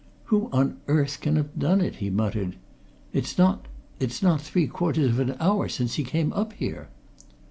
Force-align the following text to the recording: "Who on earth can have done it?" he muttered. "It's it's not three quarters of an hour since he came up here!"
"Who 0.33 0.49
on 0.51 0.77
earth 0.87 1.19
can 1.21 1.35
have 1.35 1.59
done 1.59 1.79
it?" 1.79 1.97
he 1.97 2.09
muttered. 2.09 2.55
"It's 3.13 3.35
it's 3.99 4.23
not 4.23 4.41
three 4.41 4.65
quarters 4.65 5.11
of 5.11 5.19
an 5.19 5.35
hour 5.39 5.69
since 5.69 5.93
he 5.93 6.03
came 6.03 6.33
up 6.33 6.53
here!" 6.53 6.89